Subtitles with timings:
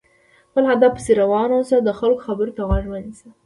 [0.49, 3.29] خپل هدف پسې روان اوسه، د خلکو خبرو ته غوږ مه نيسه!